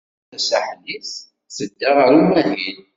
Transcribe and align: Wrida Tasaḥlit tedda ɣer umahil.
Wrida 0.03 0.29
Tasaḥlit 0.31 1.11
tedda 1.55 1.89
ɣer 1.97 2.09
umahil. 2.19 2.79